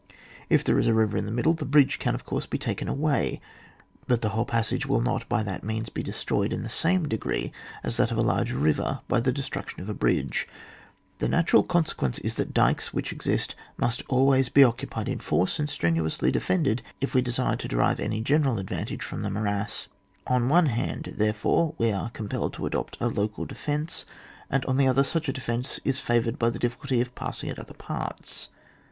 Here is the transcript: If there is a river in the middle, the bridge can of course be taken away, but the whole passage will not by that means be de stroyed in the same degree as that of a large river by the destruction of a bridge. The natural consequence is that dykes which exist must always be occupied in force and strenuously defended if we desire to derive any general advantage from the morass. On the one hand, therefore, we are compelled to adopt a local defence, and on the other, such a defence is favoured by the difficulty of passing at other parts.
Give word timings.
If 0.49 0.63
there 0.63 0.79
is 0.79 0.87
a 0.87 0.95
river 0.95 1.15
in 1.15 1.27
the 1.27 1.31
middle, 1.31 1.53
the 1.53 1.63
bridge 1.63 1.99
can 1.99 2.15
of 2.15 2.25
course 2.25 2.47
be 2.47 2.57
taken 2.57 2.87
away, 2.87 3.39
but 4.07 4.23
the 4.23 4.29
whole 4.29 4.45
passage 4.45 4.87
will 4.87 4.99
not 4.99 5.29
by 5.29 5.43
that 5.43 5.63
means 5.63 5.89
be 5.89 6.01
de 6.01 6.11
stroyed 6.11 6.51
in 6.51 6.63
the 6.63 6.69
same 6.69 7.07
degree 7.07 7.51
as 7.83 7.97
that 7.97 8.09
of 8.09 8.17
a 8.17 8.23
large 8.23 8.51
river 8.51 9.01
by 9.07 9.19
the 9.19 9.31
destruction 9.31 9.79
of 9.79 9.87
a 9.89 9.93
bridge. 9.93 10.47
The 11.19 11.27
natural 11.27 11.61
consequence 11.61 12.17
is 12.17 12.33
that 12.37 12.51
dykes 12.51 12.91
which 12.91 13.11
exist 13.13 13.53
must 13.77 14.01
always 14.09 14.49
be 14.49 14.63
occupied 14.63 15.07
in 15.07 15.19
force 15.19 15.59
and 15.59 15.69
strenuously 15.69 16.31
defended 16.31 16.81
if 16.99 17.13
we 17.13 17.21
desire 17.21 17.57
to 17.57 17.67
derive 17.67 17.99
any 17.99 18.21
general 18.21 18.57
advantage 18.57 19.03
from 19.03 19.21
the 19.21 19.29
morass. 19.29 19.87
On 20.25 20.47
the 20.47 20.47
one 20.47 20.65
hand, 20.65 21.13
therefore, 21.19 21.75
we 21.77 21.91
are 21.91 22.09
compelled 22.09 22.53
to 22.55 22.65
adopt 22.65 22.97
a 22.99 23.07
local 23.07 23.45
defence, 23.45 24.07
and 24.49 24.65
on 24.65 24.77
the 24.77 24.87
other, 24.87 25.03
such 25.03 25.29
a 25.29 25.31
defence 25.31 25.79
is 25.85 25.99
favoured 25.99 26.39
by 26.39 26.49
the 26.49 26.57
difficulty 26.57 27.01
of 27.01 27.13
passing 27.13 27.51
at 27.51 27.59
other 27.59 27.75
parts. 27.75 28.49